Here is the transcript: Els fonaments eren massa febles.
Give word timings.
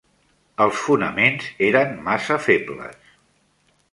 Els 0.63 0.79
fonaments 0.85 1.51
eren 1.67 1.93
massa 2.09 2.39
febles. 2.47 3.15